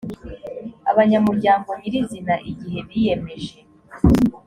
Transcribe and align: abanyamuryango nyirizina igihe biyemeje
abanyamuryango 0.91 1.69
nyirizina 1.79 2.33
igihe 2.51 2.79
biyemeje 2.87 3.55